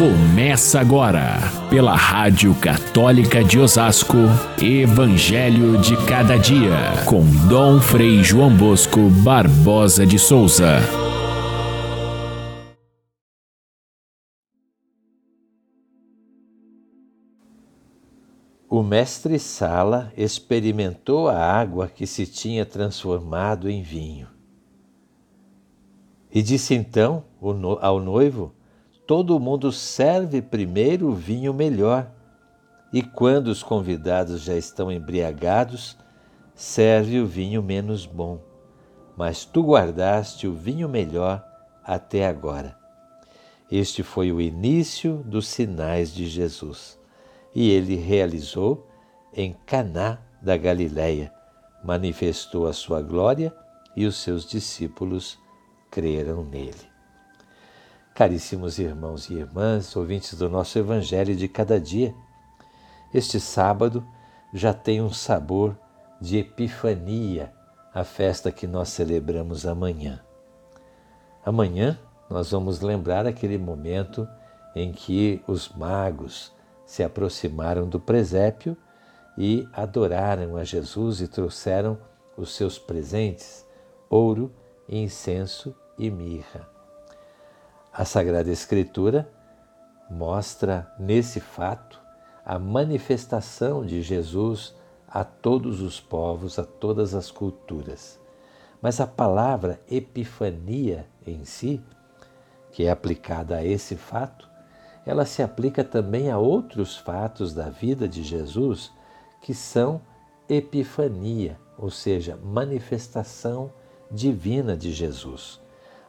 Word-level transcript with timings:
Começa 0.00 0.80
agora, 0.80 1.36
pela 1.68 1.94
Rádio 1.94 2.54
Católica 2.54 3.44
de 3.44 3.58
Osasco, 3.58 4.16
Evangelho 4.58 5.76
de 5.76 5.94
Cada 6.06 6.38
Dia, 6.38 7.04
com 7.06 7.20
Dom 7.46 7.78
Frei 7.82 8.24
João 8.24 8.56
Bosco 8.56 9.10
Barbosa 9.22 10.06
de 10.06 10.18
Souza. 10.18 10.78
O 18.70 18.82
mestre 18.82 19.38
Sala 19.38 20.10
experimentou 20.16 21.28
a 21.28 21.36
água 21.36 21.88
que 21.88 22.06
se 22.06 22.26
tinha 22.26 22.64
transformado 22.64 23.68
em 23.68 23.82
vinho. 23.82 24.28
E 26.32 26.40
disse 26.40 26.74
então 26.74 27.22
ao 27.82 28.00
noivo: 28.00 28.54
Todo 29.10 29.40
mundo 29.40 29.72
serve 29.72 30.40
primeiro 30.40 31.08
o 31.08 31.14
vinho 31.16 31.52
melhor, 31.52 32.08
e 32.92 33.02
quando 33.02 33.48
os 33.48 33.60
convidados 33.60 34.40
já 34.40 34.54
estão 34.54 34.88
embriagados, 34.88 35.98
serve 36.54 37.18
o 37.18 37.26
vinho 37.26 37.60
menos 37.60 38.06
bom. 38.06 38.40
Mas 39.16 39.44
tu 39.44 39.64
guardaste 39.64 40.46
o 40.46 40.54
vinho 40.54 40.88
melhor 40.88 41.44
até 41.82 42.24
agora. 42.24 42.78
Este 43.68 44.04
foi 44.04 44.30
o 44.30 44.40
início 44.40 45.24
dos 45.26 45.48
sinais 45.48 46.14
de 46.14 46.28
Jesus, 46.28 46.96
e 47.52 47.68
ele 47.68 47.96
realizou 47.96 48.86
em 49.34 49.56
Caná 49.66 50.20
da 50.40 50.56
Galileia, 50.56 51.32
manifestou 51.82 52.64
a 52.64 52.72
sua 52.72 53.02
glória 53.02 53.52
e 53.96 54.06
os 54.06 54.18
seus 54.18 54.48
discípulos 54.48 55.36
creram 55.90 56.44
nele. 56.44 56.89
Caríssimos 58.20 58.78
irmãos 58.78 59.30
e 59.30 59.34
irmãs, 59.36 59.96
ouvintes 59.96 60.34
do 60.34 60.46
nosso 60.46 60.78
Evangelho 60.78 61.34
de 61.34 61.48
cada 61.48 61.80
dia, 61.80 62.14
este 63.14 63.40
sábado 63.40 64.06
já 64.52 64.74
tem 64.74 65.00
um 65.00 65.10
sabor 65.10 65.74
de 66.20 66.36
Epifania, 66.36 67.50
a 67.94 68.04
festa 68.04 68.52
que 68.52 68.66
nós 68.66 68.90
celebramos 68.90 69.64
amanhã. 69.64 70.20
Amanhã 71.42 71.98
nós 72.28 72.50
vamos 72.50 72.82
lembrar 72.82 73.26
aquele 73.26 73.56
momento 73.56 74.28
em 74.76 74.92
que 74.92 75.42
os 75.46 75.70
magos 75.70 76.52
se 76.84 77.02
aproximaram 77.02 77.88
do 77.88 77.98
presépio 77.98 78.76
e 79.38 79.66
adoraram 79.72 80.58
a 80.58 80.62
Jesus 80.62 81.22
e 81.22 81.26
trouxeram 81.26 81.96
os 82.36 82.54
seus 82.54 82.78
presentes, 82.78 83.66
ouro, 84.10 84.52
incenso 84.86 85.74
e 85.98 86.10
mirra. 86.10 86.79
A 87.92 88.04
Sagrada 88.04 88.48
Escritura 88.48 89.28
mostra 90.08 90.88
nesse 90.96 91.40
fato 91.40 92.00
a 92.44 92.56
manifestação 92.56 93.84
de 93.84 94.00
Jesus 94.00 94.72
a 95.08 95.24
todos 95.24 95.80
os 95.80 95.98
povos, 96.00 96.56
a 96.56 96.64
todas 96.64 97.16
as 97.16 97.32
culturas. 97.32 98.16
Mas 98.80 99.00
a 99.00 99.08
palavra 99.08 99.80
epifania 99.90 101.08
em 101.26 101.44
si, 101.44 101.82
que 102.70 102.84
é 102.84 102.90
aplicada 102.90 103.56
a 103.56 103.64
esse 103.64 103.96
fato, 103.96 104.48
ela 105.04 105.26
se 105.26 105.42
aplica 105.42 105.82
também 105.82 106.30
a 106.30 106.38
outros 106.38 106.96
fatos 106.96 107.52
da 107.52 107.68
vida 107.68 108.06
de 108.06 108.22
Jesus 108.22 108.92
que 109.42 109.52
são 109.52 110.00
epifania, 110.48 111.58
ou 111.76 111.90
seja, 111.90 112.38
manifestação 112.40 113.72
divina 114.12 114.76
de 114.76 114.92
Jesus. 114.92 115.60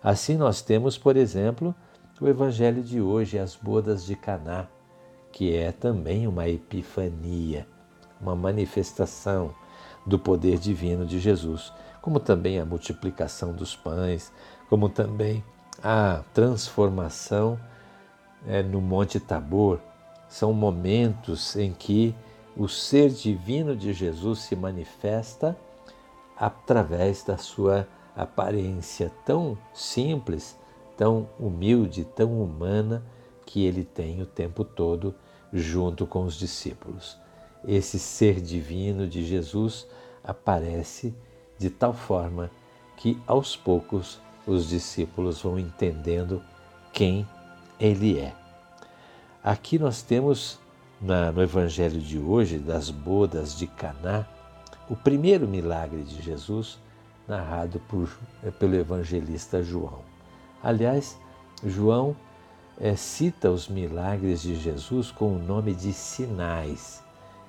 Assim 0.03 0.35
nós 0.35 0.61
temos, 0.61 0.97
por 0.97 1.15
exemplo, 1.15 1.75
o 2.19 2.27
evangelho 2.27 2.83
de 2.83 3.01
hoje, 3.01 3.39
as 3.39 3.55
bodas 3.55 4.05
de 4.05 4.15
Caná, 4.15 4.67
que 5.31 5.55
é 5.55 5.71
também 5.71 6.27
uma 6.27 6.47
epifania, 6.47 7.67
uma 8.19 8.35
manifestação 8.35 9.53
do 10.05 10.19
poder 10.19 10.57
divino 10.57 11.05
de 11.05 11.19
Jesus, 11.19 11.73
como 12.01 12.19
também 12.19 12.59
a 12.59 12.65
multiplicação 12.65 13.53
dos 13.53 13.75
pães, 13.75 14.31
como 14.69 14.89
também 14.89 15.43
a 15.83 16.23
transformação 16.33 17.59
é, 18.47 18.61
no 18.61 18.81
Monte 18.81 19.19
Tabor. 19.19 19.79
São 20.27 20.53
momentos 20.53 21.55
em 21.55 21.73
que 21.73 22.15
o 22.55 22.67
ser 22.67 23.09
divino 23.09 23.75
de 23.75 23.93
Jesus 23.93 24.39
se 24.39 24.55
manifesta 24.55 25.57
através 26.37 27.23
da 27.23 27.37
sua 27.37 27.87
aparência 28.15 29.11
tão 29.25 29.57
simples, 29.73 30.57
tão 30.97 31.29
humilde, 31.39 32.03
tão 32.03 32.41
humana 32.41 33.03
que 33.45 33.65
ele 33.65 33.83
tem 33.83 34.21
o 34.21 34.25
tempo 34.25 34.63
todo 34.63 35.13
junto 35.51 36.05
com 36.05 36.23
os 36.23 36.35
discípulos. 36.35 37.17
Esse 37.67 37.99
ser 37.99 38.41
divino 38.41 39.07
de 39.07 39.25
Jesus 39.25 39.87
aparece 40.23 41.13
de 41.57 41.69
tal 41.69 41.93
forma 41.93 42.49
que 42.97 43.21
aos 43.27 43.55
poucos 43.55 44.19
os 44.45 44.67
discípulos 44.67 45.41
vão 45.41 45.59
entendendo 45.59 46.41
quem 46.91 47.27
ele 47.79 48.19
é. 48.19 48.33
Aqui 49.43 49.77
nós 49.79 50.01
temos 50.01 50.59
na, 51.01 51.31
no 51.31 51.41
Evangelho 51.41 51.99
de 51.99 52.19
hoje, 52.19 52.59
das 52.59 52.89
bodas 52.89 53.57
de 53.57 53.65
Caná, 53.65 54.27
o 54.89 54.95
primeiro 54.95 55.47
milagre 55.47 56.03
de 56.03 56.21
Jesus 56.21 56.77
narrado 57.31 57.79
por, 57.87 58.09
eh, 58.43 58.51
pelo 58.51 58.75
evangelista 58.75 59.63
João. 59.63 59.99
Aliás, 60.61 61.17
João 61.63 62.13
é, 62.77 62.95
cita 62.95 63.49
os 63.49 63.69
milagres 63.69 64.41
de 64.41 64.55
Jesus 64.55 65.11
com 65.11 65.35
o 65.35 65.39
nome 65.39 65.73
de 65.73 65.93
sinais. 65.93 67.01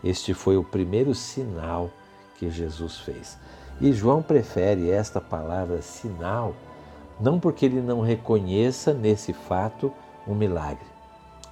Este 0.05 0.33
foi 0.35 0.57
o 0.57 0.63
primeiro 0.63 1.15
sinal 1.15 1.91
que 2.39 2.49
Jesus 2.49 2.99
fez. 2.99 3.37
E 3.81 3.93
João 3.93 4.23
prefere 4.23 4.89
esta 4.89 5.21
palavra 5.21 5.83
sinal, 5.83 6.55
não 7.21 7.41
porque 7.41 7.67
ele 7.67 7.81
não 7.81 8.01
reconheça 8.01 8.93
nesse 8.93 9.33
fato 9.33 9.93
um 10.29 10.35
milagre, 10.35 10.87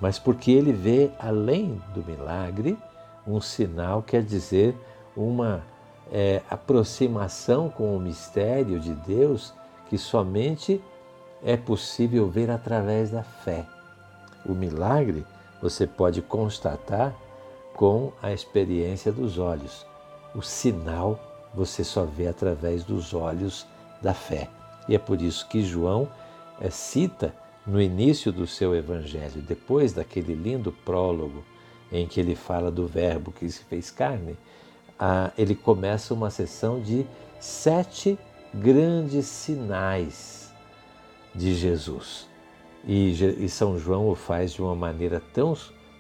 mas 0.00 0.18
porque 0.18 0.52
ele 0.52 0.72
vê 0.72 1.10
além 1.18 1.82
do 1.92 2.04
milagre 2.04 2.78
um 3.26 3.41
sinal, 3.41 4.02
quer 4.02 4.22
dizer, 4.22 4.76
uma 5.16 5.62
é, 6.10 6.43
aproximação 6.50 7.69
com 7.69 7.97
o 7.97 8.00
mistério 8.00 8.81
de 8.81 8.93
Deus 8.93 9.53
que 9.88 9.97
somente 9.97 10.81
é 11.43 11.56
possível 11.56 12.28
ver 12.28 12.50
através 12.50 13.10
da 13.10 13.22
fé. 13.22 13.66
O 14.44 14.53
milagre 14.53 15.25
você 15.60 15.87
pode 15.87 16.22
constatar 16.22 17.15
com 17.75 18.12
a 18.22 18.32
experiência 18.32 19.10
dos 19.12 19.38
olhos. 19.38 19.87
O 20.34 20.43
sinal 20.43 21.19
você 21.54 21.82
só 21.82 22.04
vê 22.04 22.28
através 22.28 22.84
dos 22.84 23.15
olhos 23.15 23.66
da 24.00 24.15
fé. 24.15 24.48
E 24.88 24.94
é 24.94 24.98
por 24.98 25.21
isso 25.21 25.48
que 25.48 25.62
João 25.62 26.09
é, 26.60 26.71
cita 26.71 27.34
no 27.66 27.81
início 27.81 28.32
do 28.32 28.47
seu 28.47 28.75
evangelho, 28.75 29.42
depois 29.42 29.92
daquele 29.92 30.34
lindo 30.34 30.72
prólogo 30.72 31.44
em 31.92 32.06
que 32.06 32.21
ele 32.21 32.34
fala 32.34 32.71
do 32.71 32.87
Verbo 32.87 33.32
que 33.32 33.48
se 33.50 33.62
fez 33.65 33.91
carne, 33.91 34.37
ah, 35.00 35.33
ele 35.38 35.55
começa 35.55 36.12
uma 36.12 36.28
sessão 36.28 36.78
de 36.78 37.06
sete 37.41 38.19
grandes 38.53 39.25
sinais 39.25 40.53
de 41.34 41.55
Jesus. 41.55 42.28
E, 42.84 43.12
e, 43.44 43.49
São 43.49 43.78
João 43.78 44.09
o 44.09 44.15
faz 44.15 44.53
de 44.53 44.60
uma 44.60 44.75
maneira 44.75 45.22
tão, 45.33 45.56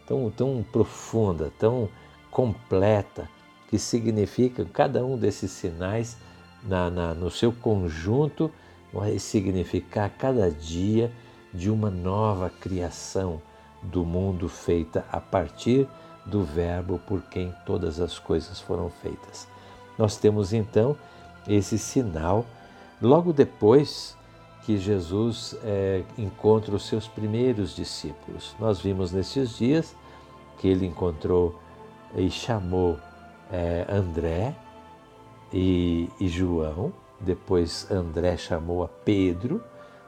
tão, 0.06 0.30
tão 0.30 0.64
profunda, 0.70 1.50
tão 1.58 1.88
completa, 2.30 3.28
que 3.68 3.78
significa 3.78 4.66
cada 4.66 5.04
um 5.04 5.16
desses 5.16 5.50
sinais 5.50 6.18
na, 6.62 6.90
na, 6.90 7.14
no 7.14 7.30
seu 7.30 7.52
conjunto 7.52 8.50
vai 8.92 9.18
significar 9.18 10.10
cada 10.10 10.50
dia 10.50 11.10
de 11.54 11.70
uma 11.70 11.90
nova 11.90 12.50
criação 12.50 13.40
do 13.82 14.04
mundo 14.04 14.48
feita 14.48 15.06
a 15.10 15.20
partir 15.20 15.88
do 16.30 16.44
Verbo 16.44 17.00
por 17.06 17.20
quem 17.22 17.54
todas 17.66 18.00
as 18.00 18.18
coisas 18.18 18.60
foram 18.60 18.88
feitas. 18.88 19.48
Nós 19.98 20.16
temos 20.16 20.52
então 20.52 20.96
esse 21.46 21.76
sinal 21.76 22.46
logo 23.02 23.32
depois 23.32 24.16
que 24.62 24.78
Jesus 24.78 25.56
é, 25.64 26.02
encontra 26.16 26.74
os 26.74 26.86
seus 26.86 27.08
primeiros 27.08 27.74
discípulos. 27.74 28.54
Nós 28.58 28.80
vimos 28.80 29.10
nesses 29.10 29.56
dias 29.56 29.94
que 30.58 30.68
ele 30.68 30.86
encontrou 30.86 31.58
e 32.14 32.30
chamou 32.30 32.98
é, 33.50 33.86
André 33.88 34.54
e, 35.52 36.08
e 36.20 36.28
João, 36.28 36.92
depois 37.18 37.90
André 37.90 38.36
chamou 38.36 38.84
a 38.84 38.88
Pedro. 38.88 39.62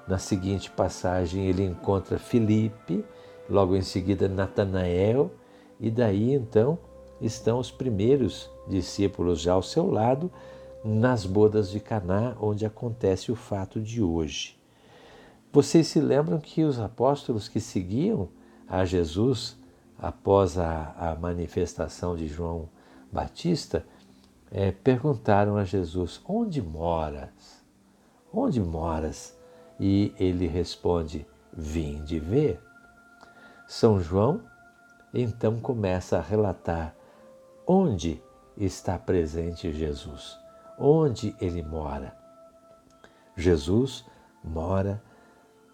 Na 0.06 0.18
seguinte 0.18 0.70
passagem, 0.70 1.46
ele 1.46 1.64
encontra 1.64 2.18
Filipe, 2.18 3.04
logo 3.48 3.74
em 3.74 3.82
seguida 3.82 4.28
Natanael 4.28 5.30
e 5.82 5.90
daí 5.90 6.32
então 6.32 6.78
estão 7.20 7.58
os 7.58 7.72
primeiros 7.72 8.48
discípulos 8.68 9.40
já 9.40 9.54
ao 9.54 9.62
seu 9.62 9.90
lado 9.90 10.30
nas 10.84 11.26
bodas 11.26 11.70
de 11.70 11.80
Caná, 11.80 12.36
onde 12.40 12.64
acontece 12.64 13.32
o 13.32 13.36
fato 13.36 13.80
de 13.80 14.00
hoje. 14.00 14.56
Vocês 15.52 15.88
se 15.88 16.00
lembram 16.00 16.38
que 16.38 16.62
os 16.62 16.78
apóstolos 16.78 17.48
que 17.48 17.60
seguiam 17.60 18.28
a 18.68 18.84
Jesus, 18.84 19.58
após 19.98 20.56
a, 20.56 20.94
a 20.96 21.14
manifestação 21.16 22.16
de 22.16 22.28
João 22.28 22.68
Batista, 23.10 23.84
é, 24.50 24.70
perguntaram 24.70 25.56
a 25.56 25.64
Jesus: 25.64 26.20
Onde 26.26 26.62
moras? 26.62 27.62
Onde 28.32 28.60
moras? 28.60 29.36
E 29.78 30.14
ele 30.18 30.46
responde: 30.46 31.26
Vim 31.52 32.02
de 32.04 32.18
ver. 32.18 32.60
São 33.68 34.00
João 34.00 34.42
então 35.12 35.60
começa 35.60 36.18
a 36.18 36.22
relatar 36.22 36.94
onde 37.66 38.22
está 38.56 38.98
presente 38.98 39.72
Jesus, 39.72 40.38
onde 40.78 41.34
ele 41.40 41.62
mora. 41.62 42.16
Jesus 43.36 44.04
mora 44.42 45.02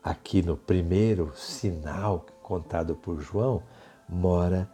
aqui 0.02 0.42
no 0.42 0.56
primeiro 0.56 1.32
sinal 1.36 2.26
contado 2.42 2.96
por 2.96 3.20
João, 3.20 3.62
mora 4.08 4.68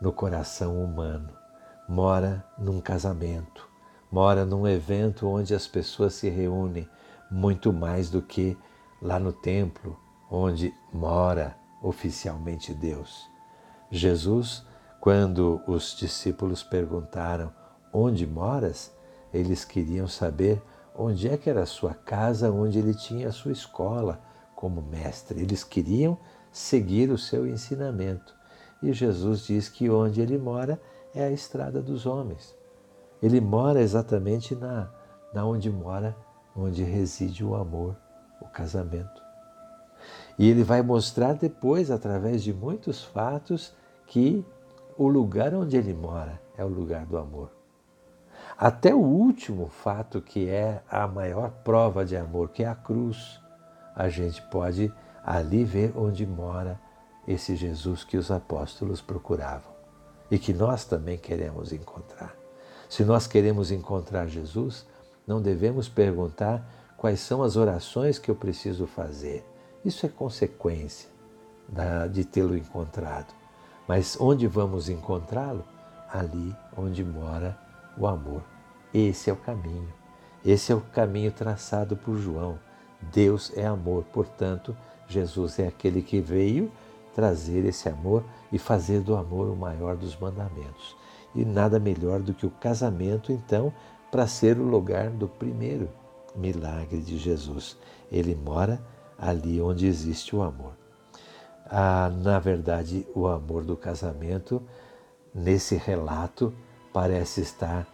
no 0.00 0.12
coração 0.12 0.82
humano, 0.82 1.30
mora 1.88 2.44
num 2.58 2.80
casamento, 2.80 3.68
mora 4.10 4.44
num 4.44 4.66
evento 4.66 5.28
onde 5.28 5.54
as 5.54 5.66
pessoas 5.66 6.14
se 6.14 6.28
reúnem 6.28 6.88
muito 7.30 7.72
mais 7.72 8.10
do 8.10 8.20
que 8.20 8.56
lá 9.00 9.18
no 9.18 9.32
templo, 9.32 9.98
onde 10.30 10.74
mora 10.92 11.56
oficialmente 11.82 12.74
Deus. 12.74 13.28
Jesus, 13.90 14.64
quando 15.00 15.60
os 15.66 15.96
discípulos 15.96 16.62
perguntaram: 16.62 17.52
Onde 17.92 18.26
moras? 18.26 18.92
Eles 19.32 19.64
queriam 19.64 20.06
saber 20.06 20.62
onde 20.94 21.28
é 21.28 21.36
que 21.36 21.48
era 21.48 21.62
a 21.62 21.66
sua 21.66 21.94
casa, 21.94 22.50
onde 22.50 22.78
ele 22.78 22.94
tinha 22.94 23.28
a 23.28 23.32
sua 23.32 23.52
escola 23.52 24.20
como 24.54 24.82
mestre. 24.82 25.40
Eles 25.40 25.64
queriam 25.64 26.18
seguir 26.52 27.10
o 27.10 27.18
seu 27.18 27.46
ensinamento. 27.46 28.34
E 28.82 28.92
Jesus 28.92 29.46
diz 29.46 29.68
que 29.68 29.90
onde 29.90 30.20
ele 30.20 30.38
mora 30.38 30.80
é 31.14 31.24
a 31.24 31.30
estrada 31.30 31.82
dos 31.82 32.06
homens. 32.06 32.54
Ele 33.22 33.40
mora 33.40 33.80
exatamente 33.80 34.54
na, 34.54 34.88
na 35.34 35.44
onde 35.44 35.70
mora, 35.70 36.16
onde 36.56 36.82
reside 36.82 37.44
o 37.44 37.54
amor, 37.54 37.96
o 38.40 38.46
casamento. 38.46 39.22
E 40.38 40.48
ele 40.48 40.62
vai 40.64 40.80
mostrar 40.80 41.34
depois, 41.34 41.90
através 41.90 42.42
de 42.42 42.52
muitos 42.52 43.04
fatos, 43.04 43.74
que 44.10 44.44
o 44.98 45.06
lugar 45.06 45.54
onde 45.54 45.76
ele 45.76 45.94
mora 45.94 46.42
é 46.58 46.64
o 46.64 46.68
lugar 46.68 47.06
do 47.06 47.16
amor. 47.16 47.48
Até 48.58 48.92
o 48.92 48.98
último 48.98 49.68
fato, 49.68 50.20
que 50.20 50.48
é 50.48 50.82
a 50.90 51.06
maior 51.06 51.52
prova 51.62 52.04
de 52.04 52.16
amor, 52.16 52.48
que 52.48 52.64
é 52.64 52.66
a 52.66 52.74
cruz, 52.74 53.40
a 53.94 54.08
gente 54.08 54.42
pode 54.50 54.92
ali 55.24 55.62
ver 55.62 55.92
onde 55.96 56.26
mora 56.26 56.80
esse 57.26 57.54
Jesus 57.54 58.02
que 58.02 58.16
os 58.16 58.32
apóstolos 58.32 59.00
procuravam 59.00 59.72
e 60.28 60.40
que 60.40 60.52
nós 60.52 60.84
também 60.84 61.16
queremos 61.16 61.72
encontrar. 61.72 62.34
Se 62.88 63.04
nós 63.04 63.28
queremos 63.28 63.70
encontrar 63.70 64.26
Jesus, 64.26 64.84
não 65.24 65.40
devemos 65.40 65.88
perguntar 65.88 66.68
quais 66.96 67.20
são 67.20 67.44
as 67.44 67.54
orações 67.54 68.18
que 68.18 68.28
eu 68.28 68.34
preciso 68.34 68.88
fazer. 68.88 69.46
Isso 69.84 70.04
é 70.04 70.08
consequência 70.08 71.08
de 72.10 72.24
tê-lo 72.24 72.56
encontrado. 72.56 73.39
Mas 73.90 74.16
onde 74.20 74.46
vamos 74.46 74.88
encontrá-lo? 74.88 75.64
Ali 76.08 76.54
onde 76.76 77.04
mora 77.04 77.58
o 77.98 78.06
amor. 78.06 78.40
Esse 78.94 79.30
é 79.30 79.32
o 79.32 79.36
caminho. 79.36 79.92
Esse 80.44 80.70
é 80.70 80.76
o 80.76 80.80
caminho 80.80 81.32
traçado 81.32 81.96
por 81.96 82.16
João. 82.16 82.56
Deus 83.12 83.52
é 83.56 83.66
amor, 83.66 84.04
portanto, 84.12 84.76
Jesus 85.08 85.58
é 85.58 85.66
aquele 85.66 86.02
que 86.02 86.20
veio 86.20 86.70
trazer 87.16 87.64
esse 87.64 87.88
amor 87.88 88.22
e 88.52 88.60
fazer 88.60 89.00
do 89.00 89.16
amor 89.16 89.48
o 89.48 89.56
maior 89.56 89.96
dos 89.96 90.16
mandamentos. 90.16 90.96
E 91.34 91.44
nada 91.44 91.80
melhor 91.80 92.20
do 92.20 92.32
que 92.32 92.46
o 92.46 92.50
casamento, 92.50 93.32
então, 93.32 93.74
para 94.08 94.28
ser 94.28 94.56
o 94.56 94.62
lugar 94.62 95.10
do 95.10 95.26
primeiro 95.26 95.88
milagre 96.36 97.00
de 97.00 97.18
Jesus. 97.18 97.76
Ele 98.08 98.36
mora 98.36 98.80
ali 99.18 99.60
onde 99.60 99.84
existe 99.84 100.36
o 100.36 100.42
amor. 100.42 100.79
Na 101.70 102.38
verdade, 102.38 103.06
o 103.14 103.26
amor 103.26 103.64
do 103.64 103.76
casamento, 103.76 104.62
nesse 105.34 105.76
relato, 105.76 106.52
parece 106.92 107.40
estar 107.42 107.86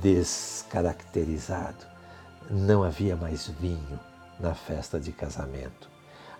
descaracterizado. 0.00 1.86
Não 2.50 2.82
havia 2.82 3.14
mais 3.14 3.48
vinho 3.48 4.00
na 4.40 4.54
festa 4.54 4.98
de 4.98 5.12
casamento. 5.12 5.88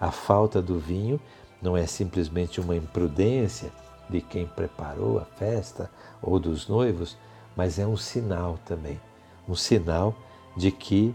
A 0.00 0.11
falta 0.11 0.61
do 0.61 0.79
vinho 0.79 1.21
não 1.62 1.76
é 1.76 1.87
simplesmente 1.87 2.61
uma 2.61 2.75
imprudência 2.75 3.71
de 4.11 4.21
quem 4.21 4.47
preparou 4.47 5.19
a 5.19 5.25
festa 5.25 5.91
ou 6.21 6.38
dos 6.38 6.69
noivos, 6.69 7.17
mas 7.56 7.79
é 7.79 7.87
um 7.87 7.97
sinal 7.97 8.59
também 8.67 9.00
um 9.49 9.55
sinal 9.55 10.15
de 10.56 10.71
que 10.71 11.15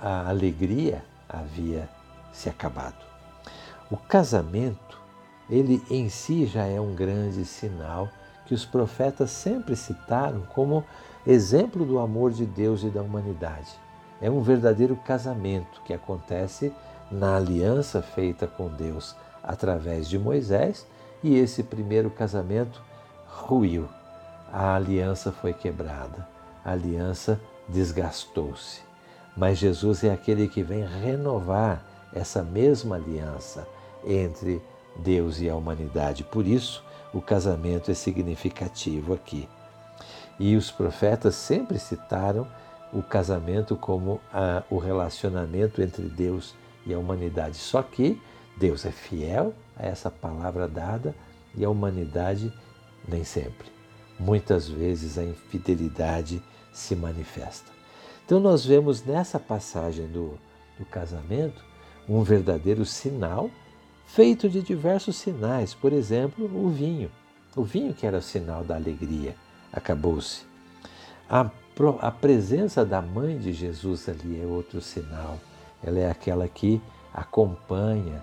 a 0.00 0.28
alegria 0.28 1.04
havia 1.28 1.88
se 2.32 2.48
acabado. 2.48 3.06
O 3.90 3.96
casamento, 3.96 5.00
ele 5.48 5.82
em 5.90 6.10
si 6.10 6.44
já 6.44 6.66
é 6.66 6.78
um 6.78 6.94
grande 6.94 7.46
sinal 7.46 8.10
que 8.44 8.52
os 8.52 8.66
profetas 8.66 9.30
sempre 9.30 9.74
citaram 9.74 10.42
como 10.54 10.84
exemplo 11.26 11.86
do 11.86 11.98
amor 11.98 12.30
de 12.30 12.44
Deus 12.44 12.82
e 12.82 12.90
da 12.90 13.00
humanidade. 13.00 13.72
É 14.20 14.30
um 14.30 14.42
verdadeiro 14.42 14.94
casamento 14.94 15.80
que 15.86 15.94
acontece 15.94 16.70
na 17.10 17.36
aliança 17.36 18.02
feita 18.02 18.46
com 18.46 18.68
Deus 18.68 19.16
através 19.42 20.06
de 20.06 20.18
Moisés 20.18 20.86
e 21.22 21.36
esse 21.36 21.62
primeiro 21.62 22.10
casamento 22.10 22.82
ruiu. 23.26 23.88
A 24.52 24.74
aliança 24.74 25.32
foi 25.32 25.54
quebrada, 25.54 26.28
a 26.62 26.72
aliança 26.72 27.40
desgastou-se. 27.66 28.82
Mas 29.34 29.56
Jesus 29.56 30.04
é 30.04 30.12
aquele 30.12 30.46
que 30.46 30.62
vem 30.62 30.84
renovar 30.84 31.82
essa 32.12 32.42
mesma 32.42 32.96
aliança 32.96 33.66
entre 34.04 34.62
Deus 34.96 35.40
e 35.40 35.48
a 35.48 35.56
humanidade. 35.56 36.24
Por 36.24 36.46
isso, 36.46 36.84
o 37.12 37.20
casamento 37.20 37.90
é 37.90 37.94
significativo 37.94 39.14
aqui. 39.14 39.48
E 40.38 40.56
os 40.56 40.70
profetas 40.70 41.34
sempre 41.34 41.78
citaram 41.78 42.46
o 42.92 43.02
casamento 43.02 43.76
como 43.76 44.20
a, 44.32 44.62
o 44.70 44.78
relacionamento 44.78 45.82
entre 45.82 46.02
Deus 46.02 46.54
e 46.86 46.94
a 46.94 46.98
humanidade. 46.98 47.56
Só 47.56 47.82
que 47.82 48.20
Deus 48.56 48.84
é 48.84 48.90
fiel 48.90 49.54
a 49.76 49.86
essa 49.86 50.10
palavra 50.10 50.66
dada 50.66 51.14
e 51.54 51.64
a 51.64 51.70
humanidade 51.70 52.52
nem 53.06 53.24
sempre. 53.24 53.68
Muitas 54.18 54.68
vezes 54.68 55.18
a 55.18 55.24
infidelidade 55.24 56.42
se 56.72 56.96
manifesta. 56.96 57.70
Então, 58.24 58.40
nós 58.40 58.64
vemos 58.64 59.04
nessa 59.04 59.38
passagem 59.38 60.06
do, 60.06 60.38
do 60.78 60.84
casamento 60.84 61.64
um 62.08 62.22
verdadeiro 62.22 62.84
sinal 62.84 63.50
feito 64.08 64.48
de 64.48 64.62
diversos 64.62 65.16
sinais. 65.16 65.74
Por 65.74 65.92
exemplo, 65.92 66.46
o 66.46 66.68
vinho. 66.70 67.10
O 67.54 67.62
vinho, 67.62 67.94
que 67.94 68.06
era 68.06 68.18
o 68.18 68.22
sinal 68.22 68.64
da 68.64 68.74
alegria, 68.74 69.36
acabou-se. 69.72 70.42
A, 71.30 71.50
a 72.00 72.10
presença 72.10 72.84
da 72.84 73.00
mãe 73.00 73.38
de 73.38 73.52
Jesus 73.52 74.08
ali 74.08 74.40
é 74.42 74.46
outro 74.46 74.80
sinal. 74.80 75.38
Ela 75.84 76.00
é 76.00 76.10
aquela 76.10 76.48
que 76.48 76.80
acompanha 77.12 78.22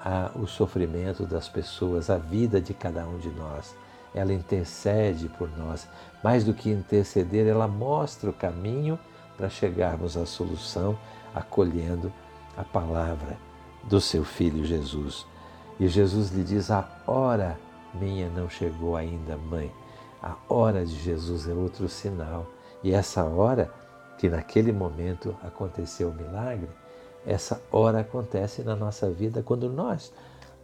a, 0.00 0.30
o 0.36 0.46
sofrimento 0.46 1.26
das 1.26 1.48
pessoas, 1.48 2.08
a 2.08 2.16
vida 2.16 2.60
de 2.60 2.72
cada 2.72 3.04
um 3.06 3.18
de 3.18 3.28
nós. 3.30 3.74
Ela 4.14 4.32
intercede 4.32 5.28
por 5.28 5.50
nós. 5.58 5.88
Mais 6.22 6.44
do 6.44 6.54
que 6.54 6.70
interceder, 6.70 7.46
ela 7.46 7.66
mostra 7.66 8.30
o 8.30 8.32
caminho 8.32 8.98
para 9.36 9.50
chegarmos 9.50 10.16
à 10.16 10.24
solução, 10.24 10.96
acolhendo 11.34 12.12
a 12.56 12.62
palavra 12.62 13.36
do 13.88 14.00
seu 14.00 14.24
filho 14.24 14.64
Jesus. 14.64 15.26
E 15.78 15.88
Jesus 15.88 16.30
lhe 16.30 16.42
diz: 16.42 16.70
A 16.70 16.88
hora 17.06 17.58
minha 17.94 18.28
não 18.28 18.48
chegou 18.48 18.96
ainda, 18.96 19.36
mãe. 19.36 19.72
A 20.22 20.36
hora 20.48 20.84
de 20.84 20.96
Jesus 20.96 21.48
é 21.48 21.52
outro 21.52 21.88
sinal. 21.88 22.46
E 22.82 22.92
essa 22.92 23.24
hora, 23.24 23.70
que 24.18 24.28
naquele 24.28 24.72
momento 24.72 25.36
aconteceu 25.42 26.10
o 26.10 26.14
milagre, 26.14 26.68
essa 27.26 27.60
hora 27.72 28.00
acontece 28.00 28.62
na 28.62 28.76
nossa 28.76 29.10
vida 29.10 29.42
quando 29.42 29.68
nós 29.68 30.12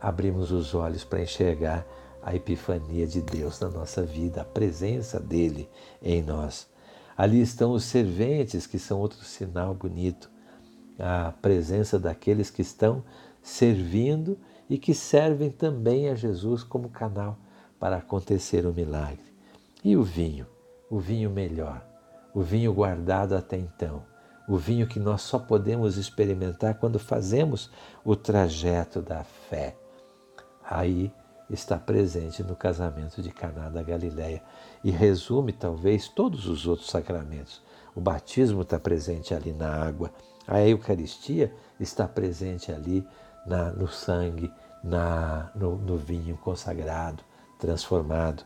abrimos 0.00 0.50
os 0.50 0.74
olhos 0.74 1.04
para 1.04 1.22
enxergar 1.22 1.86
a 2.22 2.34
epifania 2.34 3.06
de 3.06 3.22
Deus 3.22 3.60
na 3.60 3.68
nossa 3.68 4.02
vida, 4.02 4.42
a 4.42 4.44
presença 4.44 5.18
dele 5.18 5.68
em 6.02 6.22
nós. 6.22 6.68
Ali 7.16 7.40
estão 7.40 7.72
os 7.72 7.84
serventes, 7.84 8.66
que 8.66 8.78
são 8.78 8.98
outro 8.98 9.24
sinal 9.24 9.74
bonito, 9.74 10.30
a 11.00 11.32
presença 11.40 11.98
daqueles 11.98 12.50
que 12.50 12.62
estão 12.62 13.02
servindo 13.42 14.38
e 14.68 14.78
que 14.78 14.94
servem 14.94 15.50
também 15.50 16.08
a 16.08 16.14
Jesus 16.14 16.62
como 16.62 16.88
canal 16.88 17.38
para 17.78 17.96
acontecer 17.96 18.66
o 18.66 18.72
milagre. 18.72 19.24
E 19.82 19.96
o 19.96 20.02
vinho, 20.02 20.46
o 20.90 20.98
vinho 20.98 21.30
melhor, 21.30 21.84
o 22.34 22.42
vinho 22.42 22.72
guardado 22.72 23.34
até 23.34 23.56
então, 23.56 24.02
o 24.46 24.56
vinho 24.56 24.86
que 24.86 25.00
nós 25.00 25.22
só 25.22 25.38
podemos 25.38 25.96
experimentar 25.96 26.74
quando 26.74 26.98
fazemos 26.98 27.70
o 28.04 28.14
trajeto 28.14 29.00
da 29.00 29.24
fé. 29.24 29.76
Aí 30.62 31.12
está 31.48 31.78
presente 31.78 32.42
no 32.42 32.54
casamento 32.54 33.22
de 33.22 33.30
Caná 33.30 33.68
da 33.68 33.82
Galileia 33.82 34.42
e 34.84 34.90
resume 34.90 35.52
talvez 35.52 36.08
todos 36.08 36.46
os 36.46 36.66
outros 36.66 36.90
sacramentos. 36.90 37.62
O 38.00 38.02
batismo 38.02 38.62
está 38.62 38.80
presente 38.80 39.34
ali 39.34 39.52
na 39.52 39.68
água, 39.68 40.10
a 40.48 40.58
Eucaristia 40.62 41.52
está 41.78 42.08
presente 42.08 42.72
ali 42.72 43.06
na, 43.44 43.70
no 43.72 43.88
sangue, 43.88 44.50
na, 44.82 45.50
no, 45.54 45.76
no 45.76 45.98
vinho 45.98 46.34
consagrado, 46.38 47.22
transformado. 47.58 48.42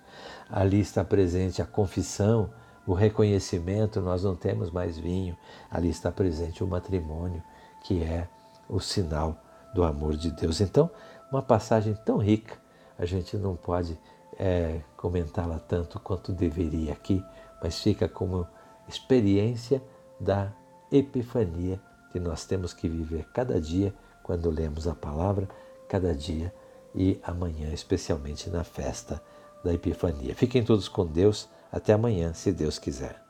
Ali 0.50 0.80
está 0.80 1.04
presente 1.04 1.62
a 1.62 1.64
confissão, 1.64 2.50
o 2.84 2.94
reconhecimento, 2.94 4.00
nós 4.00 4.24
não 4.24 4.34
temos 4.34 4.72
mais 4.72 4.98
vinho. 4.98 5.36
Ali 5.70 5.88
está 5.88 6.10
presente 6.10 6.64
o 6.64 6.66
matrimônio, 6.66 7.40
que 7.84 8.02
é 8.02 8.26
o 8.68 8.80
sinal 8.80 9.40
do 9.72 9.84
amor 9.84 10.16
de 10.16 10.32
Deus. 10.32 10.60
Então, 10.60 10.90
uma 11.30 11.42
passagem 11.42 11.94
tão 12.04 12.16
rica, 12.16 12.56
a 12.98 13.06
gente 13.06 13.36
não 13.36 13.54
pode 13.54 13.96
é, 14.36 14.80
comentá-la 14.96 15.60
tanto 15.60 16.00
quanto 16.00 16.32
deveria 16.32 16.92
aqui, 16.92 17.24
mas 17.62 17.78
fica 17.78 18.08
como 18.08 18.48
experiência 18.88 19.82
da 20.18 20.52
epifania 20.90 21.80
que 22.12 22.20
nós 22.20 22.44
temos 22.44 22.72
que 22.72 22.88
viver 22.88 23.26
cada 23.32 23.60
dia 23.60 23.92
quando 24.22 24.50
lemos 24.50 24.86
a 24.86 24.94
palavra, 24.94 25.48
cada 25.88 26.14
dia 26.14 26.54
e 26.94 27.18
amanhã, 27.22 27.72
especialmente 27.72 28.48
na 28.48 28.62
festa 28.62 29.20
da 29.64 29.72
Epifania. 29.72 30.34
Fiquem 30.34 30.62
todos 30.62 30.88
com 30.88 31.06
Deus. 31.06 31.48
Até 31.72 31.92
amanhã, 31.92 32.32
se 32.32 32.52
Deus 32.52 32.78
quiser. 32.78 33.23